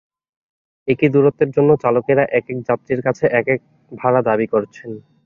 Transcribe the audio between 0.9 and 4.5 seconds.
একই দূরত্বের জন্য চালকেরা একেক যাত্রীর কাছ থেকে একেক ভাড়া দাবি